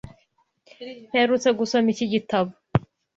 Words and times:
Mperutse 1.09 1.49
gusoma 1.59 1.87
iki 1.93 2.05
gitabo. 2.13 2.51